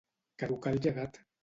[0.43, 1.25] Caducar el llegat.